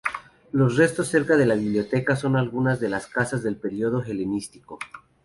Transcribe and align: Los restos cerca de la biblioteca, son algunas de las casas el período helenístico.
Los 0.51 0.77
restos 0.77 1.09
cerca 1.09 1.37
de 1.37 1.45
la 1.45 1.53
biblioteca, 1.53 2.15
son 2.15 2.35
algunas 2.35 2.79
de 2.79 2.89
las 2.89 3.05
casas 3.05 3.45
el 3.45 3.57
período 3.57 4.01
helenístico. 4.01 4.79